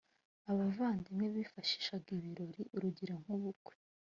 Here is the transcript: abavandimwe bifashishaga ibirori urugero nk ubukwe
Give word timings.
abavandimwe 0.51 1.25
bifashishaga 1.35 2.07
ibirori 2.17 2.61
urugero 2.75 3.13
nk 3.23 3.29
ubukwe 3.35 3.73